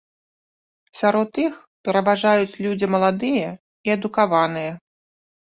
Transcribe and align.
Сярод 1.01 1.31
іх 1.47 1.53
пераважаюць 1.89 2.59
людзі 2.63 2.91
маладыя 2.97 3.49
і 3.89 3.97
адукаваныя. 3.97 4.71